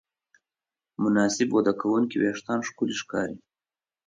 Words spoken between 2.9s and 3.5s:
ښکاري.